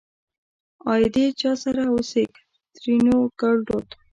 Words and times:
آئيدې 0.91 1.25
چا 1.39 1.51
سره 1.63 1.81
اوسيږ؛ 1.91 2.33
ترينو 2.75 3.17
ګړدود 3.39 3.87